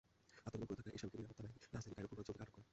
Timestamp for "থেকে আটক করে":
2.35-2.67